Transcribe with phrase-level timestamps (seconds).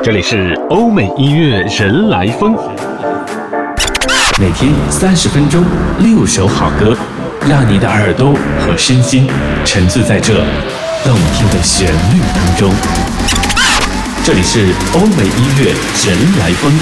[0.00, 2.56] 这里是欧美音乐人来疯，
[4.38, 5.64] 每天三十分钟，
[5.98, 6.96] 六首好歌，
[7.48, 9.28] 让你的耳朵和身心
[9.64, 10.44] 沉醉在这
[11.04, 12.72] 动听的旋律当中。
[14.24, 15.72] 这里是欧美音乐
[16.06, 16.72] 人来疯，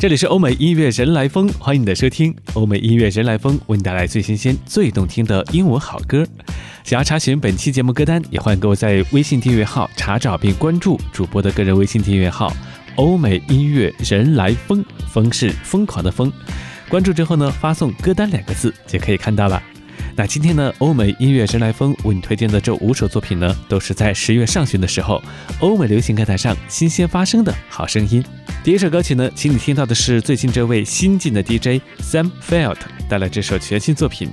[0.00, 2.32] 这里是欧美音乐人来疯，欢迎你的收听。
[2.54, 6.24] 欧美音乐人来疯为你带来最新鲜、最动听的英文好歌。
[6.84, 12.52] 想要查询本期节目歌单，也欢迎各位在微信订阅号查找并关注主播的个人微信订阅号
[12.94, 16.32] “欧美音乐人来疯”，疯是疯狂的疯。
[16.88, 19.60] 关注之后呢，发送“歌单”两个字就可以看到了。
[20.18, 25.22] 那今天呢，欧美音乐人来疯为你推荐的这五首作品呢，都是在十月上旬的时候，
[25.60, 28.20] 欧美流行歌坛上新鲜发生的好声音。
[28.64, 34.28] 第一首歌曲呢，请你听到的是最近这位新晋的 DJ Sam Felt 带来这首全新作品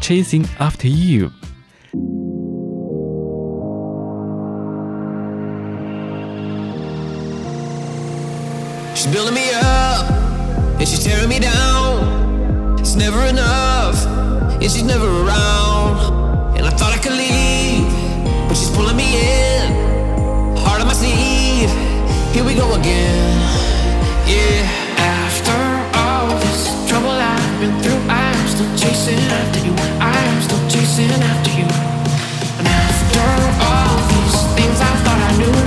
[0.02, 1.28] 《Chasing After You》。
[8.94, 10.10] She's building me up,
[10.80, 12.78] and she's tearing me down.
[12.78, 14.06] It's never enough,
[14.62, 16.56] and she's never around.
[16.56, 17.82] And I thought I could leave,
[18.46, 19.66] but she's pulling me in.
[20.62, 21.70] Heart on my sleeve,
[22.34, 23.42] here we go again.
[24.26, 24.62] Yeah.
[25.02, 25.58] After
[25.98, 29.74] all this trouble I've been through, I'm still chasing after you.
[29.98, 31.66] I'm still chasing after you.
[32.62, 33.26] And after
[33.66, 35.58] all these things I thought I knew,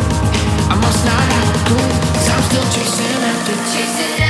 [0.71, 1.83] I must not have a clue.
[1.83, 4.24] i I'm still chasing after, chasing after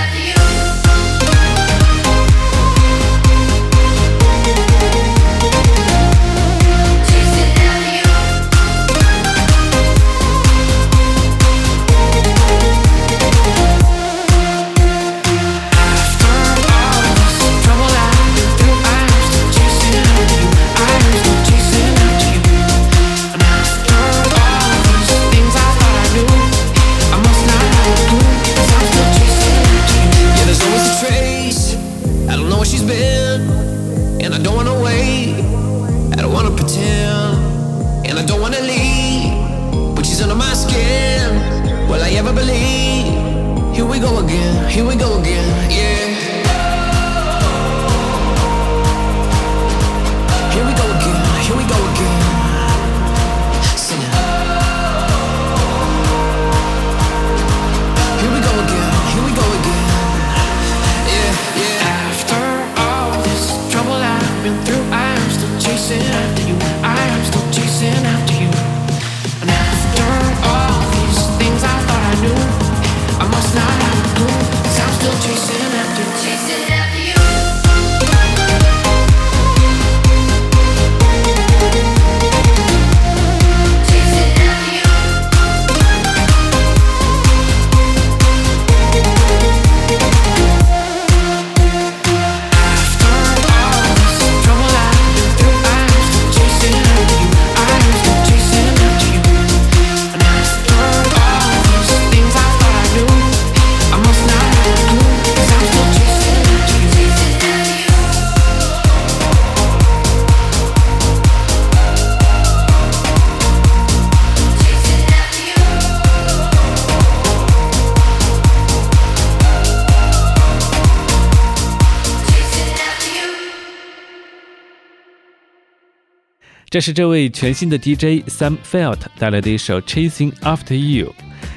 [126.75, 131.07] 这是这位全新的 DJ Sam Felt 带来的一首《Chasing After You》。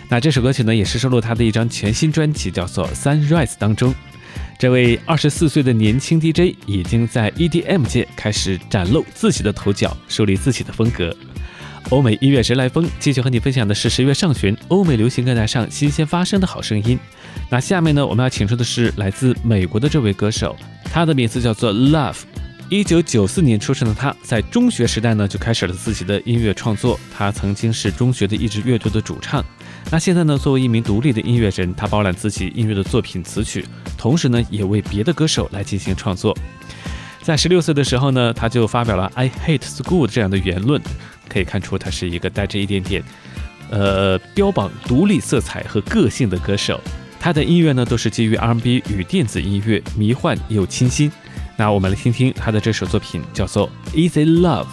[0.09, 3.93] 那这首歌曲呢，也是收录他的一张全新专辑，叫做《Sunrise》当中。
[4.61, 11.13] 这位二十四岁的年轻 DJ 已经在 EDM 界开始崭露自己的头角，树立自己的风格。
[11.89, 16.97] 欧美音乐人来疯，继续和你分享的是十月上旬欧美流行歌坛上新鲜发生的好声音。
[17.51, 22.19] 那下面呢，我们要请出的是来自美国的这位歌手，他的名字叫做 Love。
[22.71, 27.01] 一九九四年出生的他，在中学时代呢就开始了自己的音乐创作。
[27.17, 29.43] 他曾经是中学的一支乐队的主唱。
[29.91, 33.65] 那现在呢，作为一名独立的音乐人，他包揽自己音乐的作品词曲，
[33.97, 36.37] 同时呢，也为别的歌手来进行创作。
[37.23, 40.79] 在十六岁的时候呢，他就发表了 "I hate school" 这样的言论，
[41.27, 43.03] 可以看出他是一个带着一点点，
[43.71, 46.79] 呃，标榜独立色彩和个性的歌手。
[47.19, 51.11] 他的音乐呢，都是基于 R&B 与电子音乐，迷幻又清新。
[51.61, 54.65] 那我们来听听他的这首作品，叫做《Easy Love》。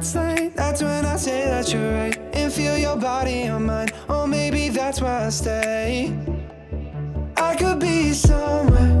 [0.00, 0.56] It's late?
[0.56, 3.88] That's when I say that you're right and feel your body on mine.
[4.08, 6.16] Or maybe that's why I stay.
[7.36, 8.99] I could be somewhere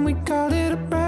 [0.00, 0.99] time we called it a rap.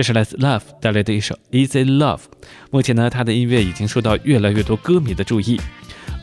[0.00, 2.20] 这是来自 Love 带来的一首 Easy Love。
[2.70, 5.60] 目前呢，他的音乐已经受到越来越多歌迷的注意。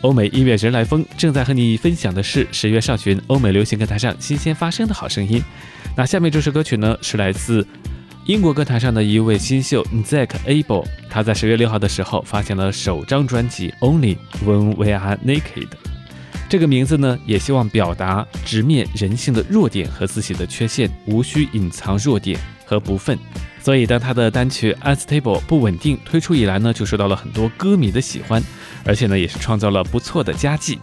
[0.02, 5.44] 欧美音乐人来疯正在和你分享的是十月上旬欧美流行歌坛上新鲜发生的好声音。
[5.96, 7.68] 那下面这首歌曲呢，是来自
[8.26, 10.84] 英国歌坛上的一位新秀 Zack Abel。
[11.08, 15.42] 他在十月六号的时候发行了首张专辑《Only When We Are Naked》。
[16.50, 23.18] 这个名字呢，也希望表达直面人性的弱点和自己的缺陷，无需隐藏弱点和不忿。
[23.60, 28.44] 所以，当他的单曲《Unstable》不稳定推出以来呢，就受到了很多歌迷的喜欢，
[28.86, 30.78] 而且呢，也是创造了不错的佳绩。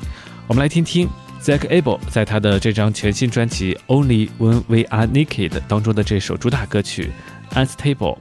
[0.47, 1.09] 我们来听听
[1.43, 7.11] Zack Abel 在他的这张全新专辑《Only When We Are Naked》当中的这首主打歌曲
[7.67, 8.19] 《Unstable》。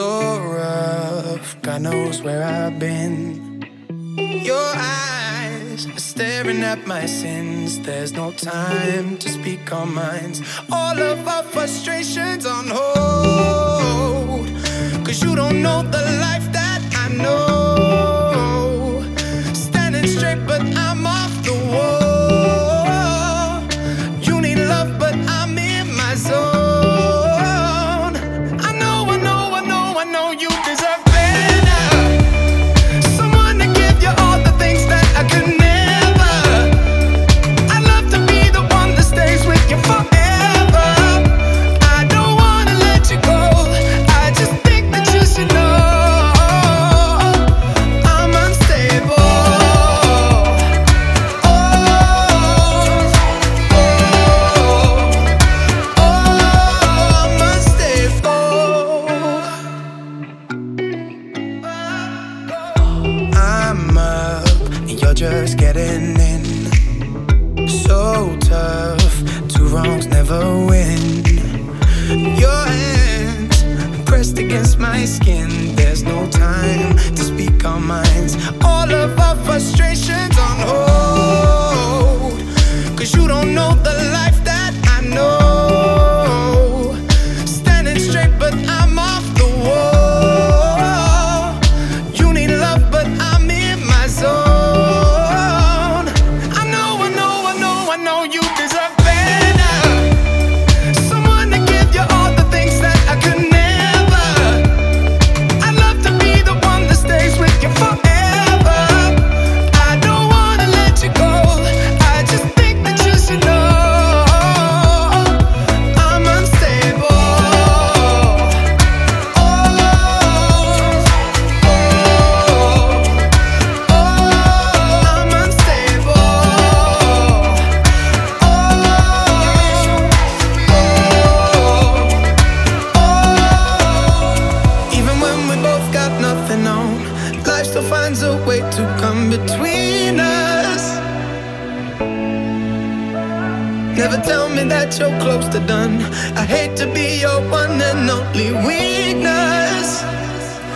[0.00, 3.60] So rough, God knows where I've been.
[4.16, 7.78] Your eyes are staring at my sins.
[7.80, 10.40] There's no time to speak our minds.
[10.72, 14.46] All of our frustrations on hold.
[15.04, 17.59] Cause you don't know the life that I know.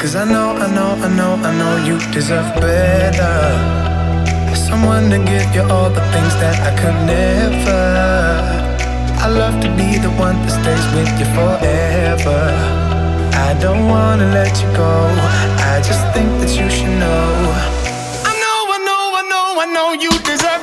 [0.05, 3.37] Cause I know, I know, I know, I know you deserve better.
[4.55, 7.85] Someone to give you all the things that I could never.
[9.25, 12.41] I love to be the one that stays with you forever.
[13.49, 14.93] I don't wanna let you go.
[15.73, 17.25] I just think that you should know.
[18.29, 20.54] I know, I know, I know, I know you deserve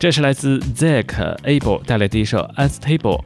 [0.00, 3.18] 这是来自 Zack Abel 带来的一首《Unstable》。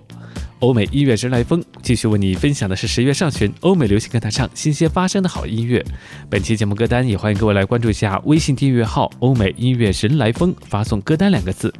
[0.59, 5.85] 欧美音乐人来风继续为你分享的是十月上旬欧美流行歌坛上新鲜发生的好音乐。
[6.29, 11.73] 本期节目歌单也欢迎各位来关注一下微信订阅号“欧美音乐神来风”，发送“歌单”两个字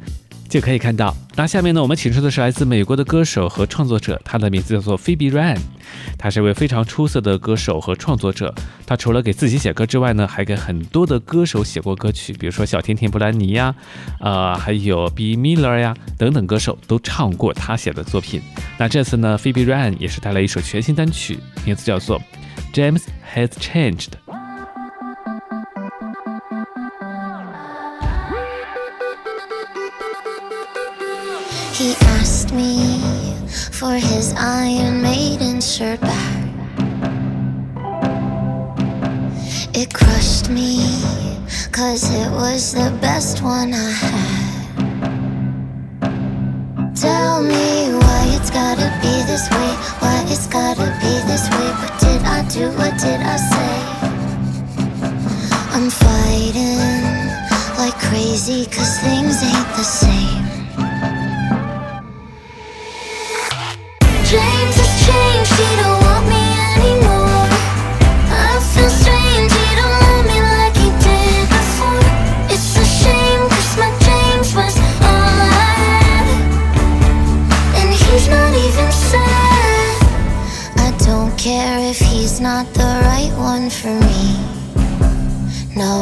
[0.47, 1.15] 就可以看到。
[1.35, 5.59] 那下面呢，我们请出的是来自美国的歌手和创作者，他的名字叫做 Phoebe Ryan，
[6.17, 8.53] 他是一位非常出色的歌手和创作者。
[8.85, 13.75] 他除了给自己写歌之外呢，还给很多的歌手写过歌曲，比如说小甜甜布兰妮呀，
[14.21, 18.41] 呃，还有 B Miller 呀等等歌手都唱过他写的作品。
[18.77, 22.19] 那这次呢，Phoebe Ryan 也是带来一首全新单曲，名字叫做
[22.73, 23.01] 《James
[23.35, 24.07] Has Changed》。
[33.85, 36.43] For his Iron Maiden shirt back.
[39.75, 40.79] It crushed me,
[41.71, 44.65] cause it was the best one I had.
[46.95, 51.69] Tell me why it's gotta be this way, why it's gotta be this way.
[51.81, 52.65] What did I do?
[52.79, 53.77] What did I say?
[55.75, 56.81] I'm fighting
[57.77, 60.44] like crazy, cause things ain't the same.
[83.65, 84.25] One for me.
[85.75, 86.01] No.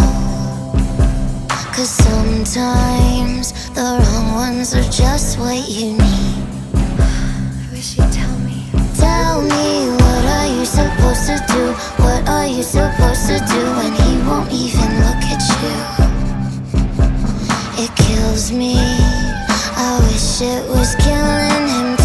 [1.76, 6.44] Cause sometimes the wrong ones are just what you need.
[6.74, 8.66] I wish you'd tell me.
[8.98, 11.64] Tell me, what are you supposed to do?
[12.04, 15.76] What are you supposed to do when he won't even look at you?
[17.84, 18.76] It kills me.
[19.88, 22.03] I wish it was killing him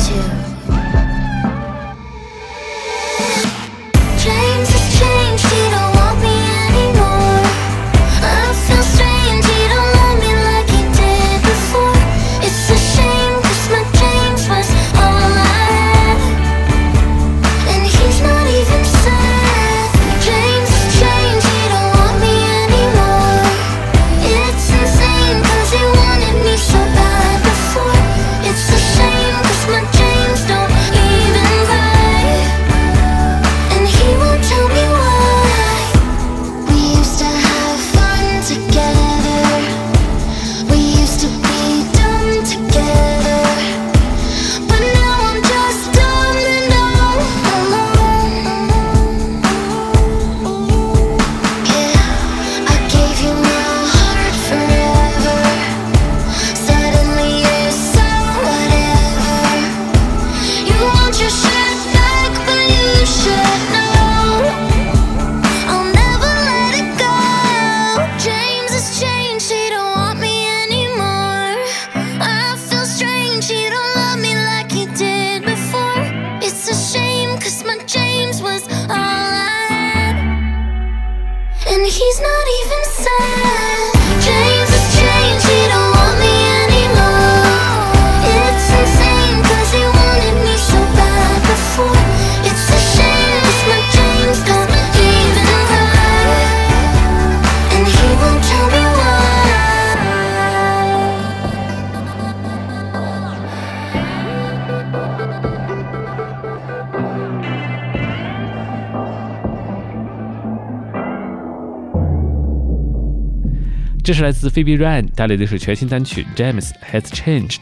[114.08, 117.60] 这是来自 Phoebe Ryan 带来的一首全新单曲《James Has Changed》。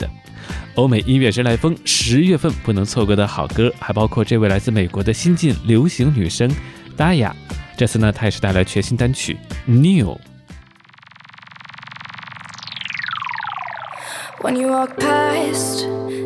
[0.75, 6.49] 欧美音乐人来疯，十月份不能错过的好歌，还包括这位来自美国的新晋流行女声
[6.97, 7.31] Daya。
[7.77, 9.37] 这次呢，她也是带来全新单曲《
[9.71, 10.15] New》。
[14.41, 15.85] When you walk past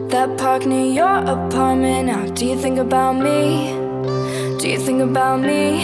[0.09, 3.73] that park near your apartment, now do you think about me?
[4.57, 5.81] Do you think about me?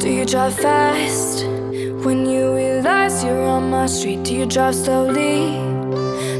[0.00, 1.29] Do you drive fast
[2.05, 4.23] When you realize you're on my street?
[4.23, 5.55] Do you drive slowly?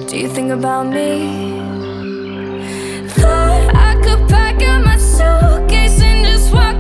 [0.08, 1.60] Do you think about me?
[3.10, 6.71] Thought I could pack up my suitcase and just walk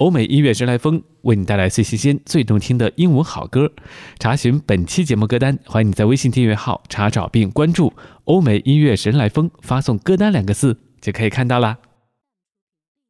[0.00, 3.70] 欧美音乐神来风为你带来最新鲜、最动听的英文好歌。
[4.18, 7.92] 查询本期节目歌单，欢迎你在微信订阅号查找并关注
[8.24, 11.76] “欧美音乐神来风”，发送“歌单”两个字就可以看到啦。